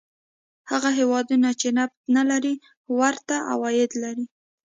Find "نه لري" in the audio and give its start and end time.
2.15-2.53